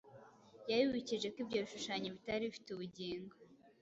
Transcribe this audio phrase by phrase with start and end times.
[0.69, 3.33] Yabibukije ko ibyo bishushanyo bitari bifite ubugingo,